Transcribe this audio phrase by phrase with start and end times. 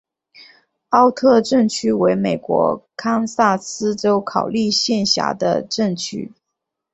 [0.89, 6.33] 奥特镇区为美国堪萨斯州考利县辖下的镇区。